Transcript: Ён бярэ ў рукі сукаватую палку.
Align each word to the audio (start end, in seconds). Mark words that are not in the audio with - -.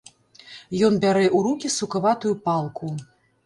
Ён 0.87 0.93
бярэ 1.03 1.27
ў 1.37 1.39
рукі 1.49 1.73
сукаватую 1.77 2.35
палку. 2.51 2.95